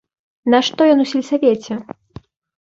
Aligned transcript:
Нашто 0.53 0.87
ён 0.93 1.03
у 1.03 1.05
сельсавеце! 1.11 1.73